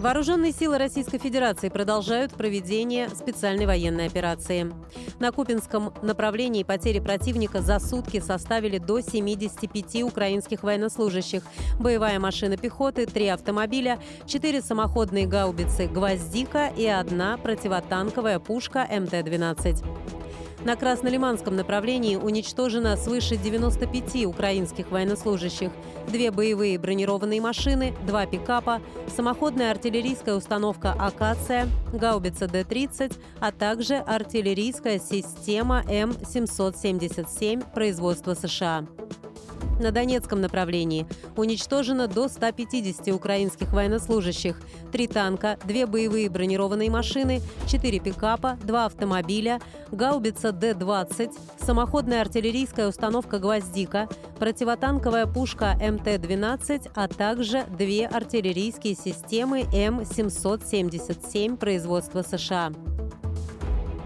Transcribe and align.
Вооруженные 0.00 0.52
силы 0.52 0.78
Российской 0.78 1.18
Федерации 1.18 1.68
продолжают 1.68 2.32
проведение 2.32 3.10
специальной 3.10 3.66
военной 3.66 4.06
операции. 4.06 4.72
На 5.18 5.30
Купинском 5.30 5.92
направлении 6.00 6.62
потери 6.62 7.00
противника 7.00 7.60
за 7.60 7.78
сутки 7.78 8.18
составили 8.18 8.78
до 8.78 9.02
75 9.02 10.04
украинских 10.04 10.62
военнослужащих. 10.62 11.42
Боевая 11.78 12.18
машина 12.18 12.56
пехоты, 12.56 13.04
три 13.04 13.26
автомобиля, 13.26 13.98
четыре 14.24 14.62
самоходные 14.62 15.26
гаубицы 15.26 15.86
«Гвоздика» 15.86 16.72
и 16.74 16.86
одна 16.86 17.36
противотанковая 17.36 18.38
пушка 18.38 18.88
МТ-12. 18.90 19.84
На 20.64 20.76
Краснолиманском 20.76 21.56
направлении 21.56 22.16
уничтожено 22.16 22.96
свыше 22.96 23.36
95 23.36 24.26
украинских 24.26 24.90
военнослужащих, 24.90 25.70
две 26.06 26.30
боевые 26.30 26.78
бронированные 26.78 27.40
машины, 27.40 27.94
два 28.06 28.26
пикапа, 28.26 28.80
самоходная 29.14 29.70
артиллерийская 29.70 30.34
установка 30.34 30.92
«Акация», 30.92 31.66
гаубица 31.94 32.46
Д-30, 32.46 33.16
а 33.40 33.52
также 33.52 33.96
артиллерийская 33.96 34.98
система 34.98 35.82
М-777 35.88 37.72
производства 37.72 38.34
США. 38.34 38.86
На 39.80 39.92
Донецком 39.92 40.42
направлении 40.42 41.06
уничтожено 41.36 42.06
до 42.06 42.28
150 42.28 43.08
украинских 43.08 43.72
военнослужащих, 43.72 44.60
три 44.92 45.06
танка, 45.06 45.58
две 45.64 45.86
боевые 45.86 46.28
бронированные 46.28 46.90
машины, 46.90 47.40
четыре 47.66 47.98
пикапа, 47.98 48.58
два 48.62 48.84
автомобиля, 48.84 49.58
гаубица 49.90 50.52
Д-20, 50.52 51.32
самоходная 51.58 52.20
артиллерийская 52.20 52.88
установка 52.88 53.38
«Гвоздика», 53.38 54.06
противотанковая 54.38 55.24
пушка 55.24 55.74
МТ-12, 55.80 56.90
а 56.94 57.08
также 57.08 57.64
две 57.78 58.06
артиллерийские 58.06 58.94
системы 58.94 59.62
М-777 59.72 61.56
производства 61.56 62.20
США. 62.20 62.70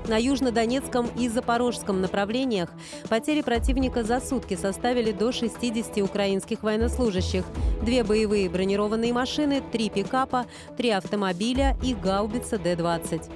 На 0.06 0.18
южнодонецком 0.18 1.08
и 1.18 1.28
запорожском 1.28 2.00
направлениях. 2.00 2.68
Потери 3.08 3.40
противника 3.40 4.04
за 4.04 4.20
сутки 4.20 4.54
составили 4.54 5.12
до 5.12 5.32
60 5.32 5.98
украинских 5.98 6.62
военнослужащих, 6.62 7.44
две 7.82 8.04
боевые 8.04 8.48
бронированные 8.50 9.12
машины, 9.12 9.62
три 9.72 9.88
пикапа, 9.88 10.46
три 10.76 10.90
автомобиля 10.90 11.76
и 11.82 11.94
гаубица 11.94 12.58
Д-20 12.58 13.30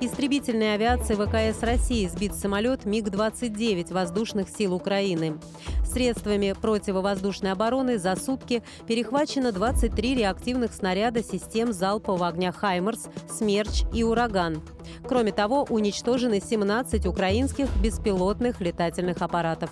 истребительной 0.00 0.74
авиации 0.74 1.14
ВКС 1.14 1.62
России 1.62 2.06
сбит 2.06 2.34
самолет 2.34 2.84
МиГ-29 2.84 3.92
воздушных 3.92 4.48
сил 4.48 4.74
Украины. 4.74 5.38
Средствами 5.84 6.54
противовоздушной 6.60 7.52
обороны 7.52 7.98
за 7.98 8.16
сутки 8.16 8.62
перехвачено 8.86 9.52
23 9.52 10.14
реактивных 10.14 10.72
снаряда 10.72 11.22
систем 11.22 11.72
залпового 11.72 12.28
огня 12.28 12.52
«Хаймерс», 12.52 13.08
«Смерч» 13.30 13.82
и 13.92 14.02
«Ураган». 14.02 14.62
Кроме 15.06 15.32
того, 15.32 15.66
уничтожены 15.68 16.40
17 16.40 17.06
украинских 17.06 17.68
беспилотных 17.82 18.60
летательных 18.60 19.20
аппаратов. 19.20 19.70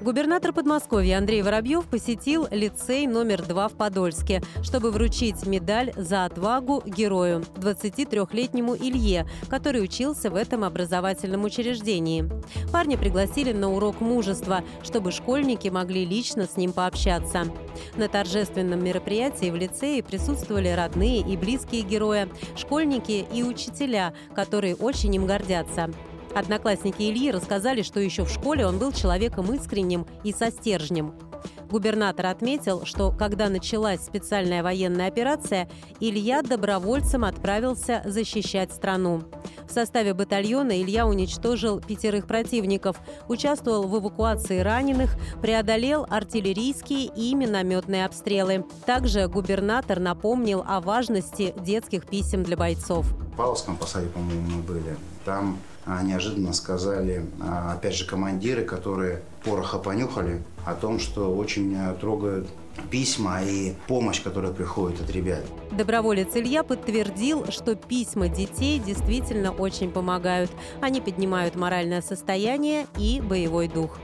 Губернатор 0.00 0.52
Подмосковья 0.52 1.18
Андрей 1.18 1.42
Воробьев 1.42 1.84
посетил 1.86 2.46
лицей 2.52 3.08
номер 3.08 3.44
два 3.44 3.66
в 3.66 3.72
Подольске, 3.72 4.42
чтобы 4.62 4.92
вручить 4.92 5.44
медаль 5.44 5.92
за 5.96 6.24
отвагу 6.24 6.84
герою 6.86 7.42
23-летнему 7.56 8.76
Илье, 8.76 9.26
который 9.48 9.82
учился 9.82 10.30
в 10.30 10.36
этом 10.36 10.62
образовательном 10.62 11.42
учреждении. 11.42 12.30
Парня 12.72 12.96
пригласили 12.96 13.52
на 13.52 13.72
урок 13.72 14.00
мужества, 14.00 14.62
чтобы 14.84 15.10
школьники 15.10 15.66
могли 15.66 16.04
лично 16.04 16.46
с 16.46 16.56
ним 16.56 16.72
пообщаться. 16.72 17.46
На 17.96 18.06
торжественном 18.08 18.84
мероприятии 18.84 19.50
в 19.50 19.56
лицее 19.56 20.04
присутствовали 20.04 20.68
родные 20.68 21.22
и 21.22 21.36
близкие 21.36 21.82
героя, 21.82 22.28
школьники 22.56 23.26
и 23.34 23.42
учителя, 23.42 24.14
которые 24.32 24.76
очень 24.76 25.12
им 25.16 25.26
гордятся. 25.26 25.90
Одноклассники 26.34 27.02
Ильи 27.02 27.30
рассказали, 27.30 27.82
что 27.82 28.00
еще 28.00 28.24
в 28.24 28.30
школе 28.30 28.66
он 28.66 28.78
был 28.78 28.92
человеком 28.92 29.52
искренним 29.52 30.06
и 30.24 30.32
со 30.32 30.50
стержнем. 30.50 31.14
Губернатор 31.70 32.26
отметил, 32.26 32.84
что 32.84 33.12
когда 33.12 33.48
началась 33.48 34.04
специальная 34.04 34.62
военная 34.62 35.08
операция, 35.08 35.68
Илья 36.00 36.42
добровольцем 36.42 37.24
отправился 37.24 38.02
защищать 38.04 38.72
страну. 38.72 39.24
В 39.68 39.72
составе 39.72 40.14
батальона 40.14 40.80
Илья 40.80 41.06
уничтожил 41.06 41.78
пятерых 41.80 42.26
противников, 42.26 42.96
участвовал 43.28 43.86
в 43.86 43.98
эвакуации 43.98 44.60
раненых, 44.60 45.14
преодолел 45.42 46.06
артиллерийские 46.08 47.10
и 47.14 47.34
минометные 47.34 48.06
обстрелы. 48.06 48.64
Также 48.86 49.28
губернатор 49.28 50.00
напомнил 50.00 50.64
о 50.66 50.80
важности 50.80 51.54
детских 51.58 52.06
писем 52.06 52.44
для 52.44 52.56
бойцов. 52.56 53.06
В 53.06 53.36
Павловском 53.36 53.76
посаде, 53.76 54.08
по-моему, 54.08 54.56
мы 54.56 54.62
были. 54.62 54.96
Там 55.26 55.58
а, 55.84 56.02
неожиданно 56.02 56.54
сказали, 56.54 57.26
а, 57.40 57.72
опять 57.72 57.94
же, 57.94 58.06
командиры, 58.06 58.64
которые 58.64 59.22
пороха 59.44 59.78
понюхали, 59.78 60.42
о 60.64 60.74
том, 60.74 60.98
что 60.98 61.34
очень 61.34 61.76
а, 61.76 61.94
трогают 61.94 62.48
письма 62.90 63.42
и 63.42 63.74
помощь, 63.86 64.22
которая 64.22 64.52
приходит 64.52 65.00
от 65.00 65.10
ребят. 65.10 65.44
Доброволец 65.72 66.34
Илья 66.34 66.62
подтвердил, 66.62 67.50
что 67.50 67.74
письма 67.74 68.28
детей 68.28 68.78
действительно 68.78 69.52
очень 69.52 69.90
помогают. 69.90 70.50
Они 70.80 71.00
поднимают 71.00 71.54
моральное 71.54 72.02
состояние 72.02 72.86
и 72.98 73.20
боевой 73.20 73.68
дух. 73.68 73.98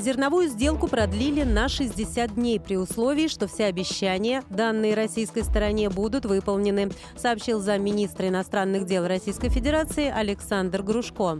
Зерновую 0.00 0.48
сделку 0.48 0.88
продлили 0.88 1.42
на 1.42 1.68
60 1.68 2.34
дней 2.34 2.58
при 2.58 2.76
условии, 2.76 3.28
что 3.28 3.46
все 3.46 3.66
обещания, 3.66 4.42
данные 4.48 4.94
российской 4.94 5.42
стороне, 5.42 5.90
будут 5.90 6.24
выполнены, 6.24 6.90
сообщил 7.16 7.60
замминистра 7.60 8.28
иностранных 8.28 8.86
дел 8.86 9.06
Российской 9.06 9.50
Федерации 9.50 10.08
Александр 10.08 10.82
Грушко. 10.82 11.38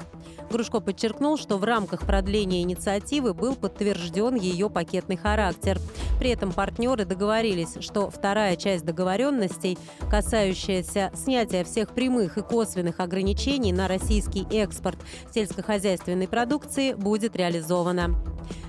Грушко 0.50 0.80
подчеркнул, 0.80 1.38
что 1.38 1.56
в 1.56 1.64
рамках 1.64 2.04
продления 2.04 2.62
инициативы 2.62 3.32
был 3.32 3.54
подтвержден 3.54 4.34
ее 4.34 4.68
пакетный 4.68 5.16
характер. 5.16 5.78
При 6.18 6.30
этом 6.30 6.52
партнеры 6.52 7.06
договорились, 7.06 7.76
что 7.80 8.10
вторая 8.10 8.56
часть 8.56 8.84
договоренностей, 8.84 9.78
касающаяся 10.10 11.12
снятия 11.14 11.64
всех 11.64 11.90
прямых 11.90 12.36
и 12.36 12.42
косвенных 12.42 13.00
ограничений 13.00 13.72
на 13.72 13.88
российский 13.88 14.46
экспорт 14.50 14.98
сельскохозяйственной 15.32 16.28
продукции, 16.28 16.92
будет 16.92 17.36
реализована. 17.36 18.14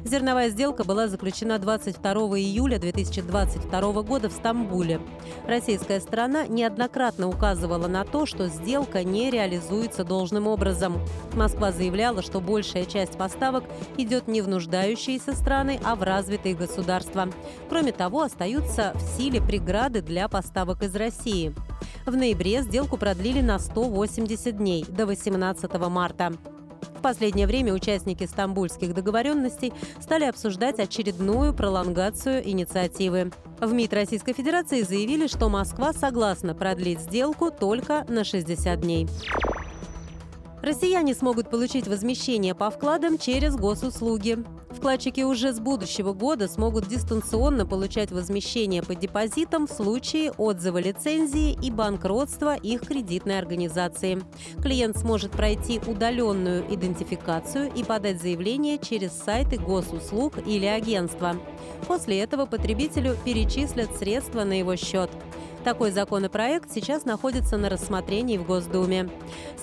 Зерновая 0.03 0.50
сделка 0.50 0.84
была 0.84 1.08
заключена 1.08 1.59
22 1.59 2.12
июля 2.40 2.80
2022 2.80 4.03
года 4.03 4.30
в 4.30 4.34
Стамбуле. 4.34 5.00
Российская 5.47 6.00
сторона 6.00 6.47
неоднократно 6.47 7.30
указывала 7.30 7.88
на 7.88 8.03
то, 8.03 8.25
что 8.25 8.47
сделка 8.47 9.03
не 9.03 9.30
реализуется 9.30 10.03
должным 10.03 10.47
образом. 10.47 11.00
Москва 11.34 11.72
заявляла, 11.72 12.22
что 12.22 12.42
большая 12.42 12.86
часть 12.86 13.18
поставок 13.18 13.64
идет 13.97 14.28
не 14.28 14.42
в 14.42 14.47
нуждающиеся 14.47 15.34
страны, 15.34 15.80
а 15.84 15.96
в 15.96 16.03
развитые 16.03 16.56
государства. 16.56 17.28
Кроме 17.69 17.92
того, 17.92 18.22
остаются 18.22 18.94
в 18.96 19.18
силе 19.18 19.42
преграды 19.42 20.02
для 20.02 20.28
поставок 20.28 20.84
из 20.84 20.96
России. 20.96 21.53
В 22.06 22.16
ноябре 22.16 22.63
сделку 22.63 22.98
продлили 22.98 23.42
на 23.42 23.59
180 23.59 24.58
дней, 24.58 24.86
до 24.88 25.06
18 25.06 25.74
марта. 25.90 26.34
В 27.01 27.03
последнее 27.03 27.47
время 27.47 27.73
участники 27.73 28.28
стамбульских 28.28 28.94
договоренностей 28.94 29.73
стали 30.00 30.25
обсуждать 30.25 30.77
очередную 30.77 31.51
пролонгацию 31.51 32.48
инициативы. 32.48 33.31
В 33.59 33.74
МИД 33.74 33.94
Российской 33.95 34.33
Федерации 34.33 34.83
заявили, 34.83 35.25
что 35.25 35.50
Москва 35.50 35.94
согласна 35.94 36.53
продлить 36.53 37.00
сделку 37.00 37.50
только 37.50 38.06
на 38.07 38.24
60 38.24 38.80
дней. 38.80 39.07
Россияне 40.62 41.15
смогут 41.15 41.50
получить 41.50 41.88
возмещение 41.88 42.53
по 42.53 42.69
вкладам 42.69 43.18
через 43.18 43.56
госуслуги. 43.56 44.38
Вкладчики 44.73 45.21
уже 45.21 45.53
с 45.53 45.59
будущего 45.59 46.13
года 46.13 46.47
смогут 46.47 46.88
дистанционно 46.88 47.65
получать 47.65 48.12
возмещение 48.12 48.81
по 48.81 48.95
депозитам 48.95 49.68
в 49.68 49.71
случае 49.71 50.31
отзыва 50.31 50.77
лицензии 50.79 51.57
и 51.62 51.69
банкротства 51.69 52.56
их 52.56 52.81
кредитной 52.81 53.38
организации. 53.38 54.21
Клиент 54.62 54.97
сможет 54.97 55.31
пройти 55.31 55.79
удаленную 55.85 56.63
идентификацию 56.73 57.71
и 57.73 57.83
подать 57.83 58.21
заявление 58.21 58.77
через 58.77 59.12
сайты 59.12 59.57
госуслуг 59.57 60.33
или 60.47 60.65
агентства. 60.65 61.35
После 61.88 62.19
этого 62.19 62.45
потребителю 62.45 63.18
перечислят 63.25 63.95
средства 63.97 64.44
на 64.44 64.57
его 64.57 64.75
счет. 64.75 65.12
Такой 65.63 65.91
законопроект 65.91 66.71
сейчас 66.71 67.06
находится 67.06 67.56
на 67.56 67.69
рассмотрении 67.69 68.38
в 68.38 68.47
Госдуме. 68.47 69.09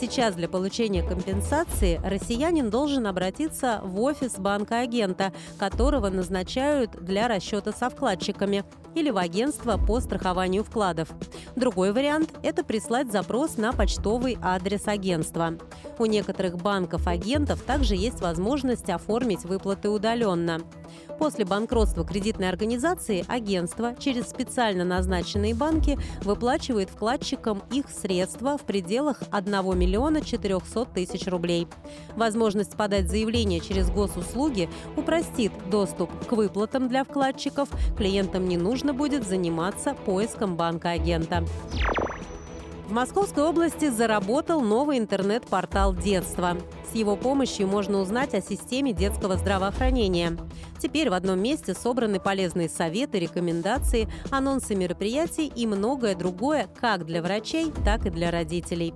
Сейчас 0.00 0.34
для 0.37 0.49
получения 0.49 1.02
компенсации 1.02 2.00
россиянин 2.05 2.70
должен 2.70 3.05
обратиться 3.08 3.81
в 3.82 4.00
офис 4.02 4.34
банка 4.38 4.78
агентства 4.78 4.98
агента, 4.99 5.33
которого 5.59 6.09
назначают 6.11 6.91
для 7.05 7.29
расчета 7.29 7.73
со 7.73 7.89
вкладчиками 7.89 8.65
или 8.95 9.11
в 9.11 9.19
агентство 9.19 9.77
по 9.77 10.00
страхованию 10.00 10.65
вкладов. 10.65 11.09
Другой 11.55 11.93
вариант– 11.93 12.31
это 12.43 12.65
прислать 12.65 13.12
запрос 13.12 13.56
на 13.56 13.73
почтовый 13.73 14.39
адрес 14.43 14.89
агентства. 14.89 15.55
У 15.99 16.06
некоторых 16.06 16.56
банков-агентов 16.56 17.62
также 17.62 17.95
есть 17.95 18.21
возможность 18.21 18.91
оформить 18.91 19.45
выплаты 19.45 19.89
удаленно. 19.89 20.61
После 21.19 21.44
банкротства 21.44 22.05
кредитной 22.05 22.49
организации 22.49 23.25
агентство 23.29 23.94
через 23.99 24.29
специально 24.29 24.85
назначенные 24.85 25.55
банки 25.55 25.99
выплачивает 26.23 26.90
вкладчикам 26.90 27.62
их 27.70 27.87
средства 27.90 28.56
в 28.56 28.62
пределах 28.62 29.23
1 29.31 29.79
миллиона 29.79 30.20
400 30.20 30.85
тысяч 30.87 31.26
рублей. 31.26 31.67
Возможность 32.17 32.76
подать 32.76 33.08
заявление 33.08 33.61
через 33.61 33.90
госуслуги 33.90 34.69
упростит 34.96 35.52
доступ 35.70 36.11
к 36.26 36.32
выплатам 36.32 36.88
для 36.88 37.05
вкладчиков. 37.05 37.69
Клиентам 37.96 38.49
не 38.49 38.56
нужно 38.56 38.93
будет 38.93 39.26
заниматься 39.26 39.94
поиском 39.94 40.56
банка-агента. 40.56 41.44
В 42.88 42.90
Московской 42.90 43.44
области 43.44 43.90
заработал 43.90 44.62
новый 44.62 44.96
интернет-портал 44.96 45.94
детства. 45.94 46.56
С 46.90 46.94
его 46.94 47.17
помощью 47.17 47.67
можно 47.67 47.99
узнать 47.99 48.32
о 48.32 48.40
системе 48.40 48.94
детского 48.94 49.37
здравоохранения. 49.37 50.38
Теперь 50.79 51.11
в 51.11 51.12
одном 51.12 51.38
месте 51.38 51.75
собраны 51.75 52.19
полезные 52.19 52.70
советы, 52.70 53.19
рекомендации, 53.19 54.08
анонсы 54.31 54.75
мероприятий 54.75 55.52
и 55.55 55.67
многое 55.67 56.14
другое 56.14 56.67
как 56.81 57.05
для 57.05 57.20
врачей, 57.20 57.75
так 57.85 58.06
и 58.06 58.11
для 58.11 58.31
родителей. 58.31 58.94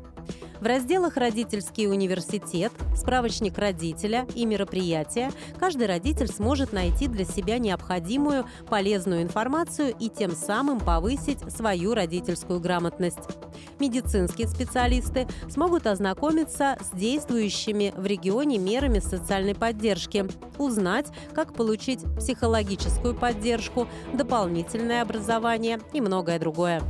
В 0.58 0.64
разделах 0.64 1.16
«Родительский 1.16 1.88
университет», 1.88 2.72
«Справочник 2.96 3.58
родителя» 3.58 4.26
и 4.34 4.46
«Мероприятия» 4.46 5.32
каждый 5.58 5.88
родитель 5.88 6.28
сможет 6.28 6.72
найти 6.72 7.08
для 7.08 7.24
себя 7.24 7.58
необходимую 7.58 8.46
полезную 8.70 9.22
информацию 9.22 9.92
и 9.98 10.08
тем 10.08 10.30
самым 10.30 10.78
повысить 10.78 11.40
свою 11.52 11.94
родительскую 11.94 12.60
грамотность. 12.60 13.18
Медицинские 13.78 14.48
специалисты 14.48 15.26
смогут 15.48 15.86
ознакомиться 15.86 16.76
с 16.80 16.96
действующими 16.96 17.92
в 17.96 18.06
регионе 18.06 18.58
мерами 18.58 18.98
социальной 18.98 19.54
поддержки, 19.54 20.26
узнать, 20.58 21.06
как 21.34 21.54
получить 21.54 22.04
психологическую 22.16 23.14
поддержку, 23.14 23.88
дополнительное 24.12 25.02
образование 25.02 25.80
и 25.92 26.00
многое 26.00 26.38
другое. 26.38 26.82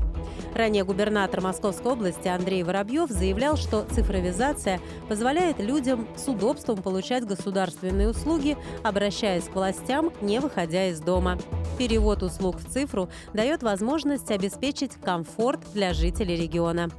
Ранее 0.55 0.85
губернатор 0.85 1.41
Московской 1.41 1.93
области 1.93 2.29
Андрей 2.29 2.63
Воробьев 2.63 3.11
заявлял, 3.11 3.57
что 3.57 3.85
цифровизация 3.91 4.81
позволяет 5.09 5.59
людям 5.59 6.07
с 6.17 6.29
удобством 6.29 6.83
получать 6.83 7.25
государственные 7.25 8.11
услуги, 8.11 8.57
обращаясь 8.83 9.45
к 9.45 9.55
властям, 9.55 10.13
не 10.21 10.41
выходя 10.41 10.89
из 10.89 11.01
дома. 11.01 11.39
Перевод 11.79 12.23
услуг 12.23 12.59
в 12.59 12.71
цифру 12.71 13.09
дает 13.33 13.63
возможность 13.63 14.31
обеспечить 14.31 14.93
комфорт 15.03 15.61
для 15.73 15.95
жителей 15.95 16.37
региона. 16.37 16.91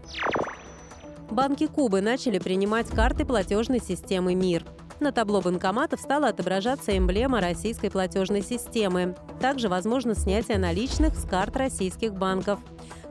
Банки 1.29 1.67
Кубы 1.67 2.01
начали 2.01 2.37
принимать 2.37 2.87
карты 2.89 3.25
платежной 3.25 3.79
системы 3.79 4.35
«Мир». 4.35 4.65
На 4.99 5.11
табло 5.11 5.41
банкоматов 5.41 5.99
стала 5.99 6.29
отображаться 6.29 6.97
эмблема 6.97 7.41
российской 7.41 7.89
платежной 7.89 8.41
системы. 8.41 9.15
Также 9.41 9.67
возможно 9.67 10.15
снятие 10.15 10.57
наличных 10.57 11.15
с 11.15 11.25
карт 11.25 11.57
российских 11.57 12.13
банков. 12.13 12.59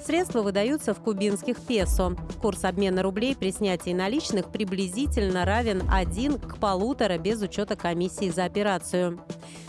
Средства 0.05 0.43
выдаются 0.43 0.95
в 0.95 1.01
кубинских 1.01 1.61
песо. 1.61 2.17
Курс 2.41 2.65
обмена 2.65 3.03
рублей 3.03 3.37
при 3.37 3.53
снятии 3.53 3.93
наличных 3.93 4.51
приблизительно 4.51 5.45
равен 5.45 5.83
1 5.89 6.39
к 6.41 6.59
полутора 6.59 7.19
без 7.19 7.41
учета 7.41 7.77
комиссии 7.77 8.29
за 8.29 8.45
операцию. 8.45 9.21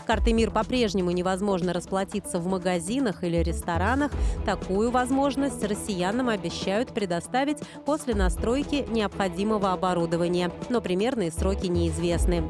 Карты 0.06 0.32
МИР 0.32 0.50
по-прежнему 0.50 1.12
невозможно 1.12 1.72
расплатиться 1.72 2.40
в 2.40 2.46
магазинах 2.46 3.22
или 3.22 3.36
ресторанах. 3.36 4.10
Такую 4.44 4.90
возможность 4.90 5.62
россиянам 5.64 6.28
обещают 6.28 6.92
предоставить 6.92 7.58
после 7.86 8.14
настройки 8.14 8.86
необходимого 8.90 9.72
оборудования, 9.72 10.50
но 10.68 10.80
примерные 10.80 11.30
сроки 11.30 11.68
неизвестны. 11.68 12.42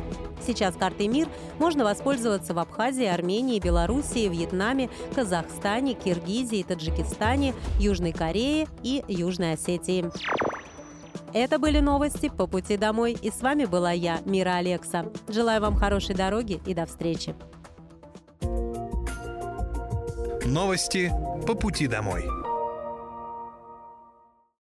Сейчас 0.44 0.74
картой 0.74 1.06
МИР 1.06 1.28
можно 1.58 1.84
воспользоваться 1.84 2.52
в 2.52 2.58
Абхазии, 2.58 3.06
Армении, 3.06 3.60
Белоруссии, 3.60 4.28
Вьетнаме, 4.28 4.90
Казахстане, 5.14 5.94
Киргизии, 5.94 6.62
Таджикистане, 6.62 7.54
Южной 7.78 8.12
Корее 8.12 8.66
и 8.82 9.04
Южной 9.08 9.54
Осетии. 9.54 10.10
Это 11.32 11.58
были 11.58 11.80
новости 11.80 12.28
по 12.28 12.46
пути 12.46 12.76
домой. 12.76 13.16
И 13.20 13.30
с 13.30 13.40
вами 13.40 13.64
была 13.64 13.90
я, 13.90 14.20
Мира 14.24 14.56
Алекса. 14.56 15.06
Желаю 15.28 15.60
вам 15.60 15.76
хорошей 15.76 16.14
дороги 16.14 16.60
и 16.64 16.74
до 16.74 16.86
встречи. 16.86 17.34
Новости 20.44 21.10
по 21.46 21.54
пути 21.54 21.88
домой. 21.88 22.43